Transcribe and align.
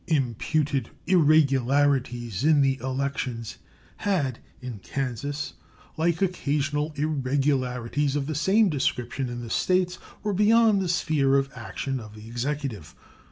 Imputed 0.07 0.89
irregularities 1.05 2.43
in 2.43 2.61
the 2.61 2.79
elections 2.79 3.57
had 3.97 4.39
in 4.59 4.79
Kansas, 4.79 5.53
like 5.95 6.23
occasional 6.23 6.91
irregularities 6.95 8.15
of 8.15 8.25
the 8.25 8.33
same 8.33 8.67
description 8.67 9.29
in 9.29 9.41
the 9.41 9.51
States, 9.51 9.99
were 10.23 10.33
beyond 10.33 10.81
the 10.81 10.89
sphere 10.89 11.37
of 11.37 11.51
action 11.53 11.99
of 11.99 12.15
the 12.15 12.27
Executive. 12.27 12.95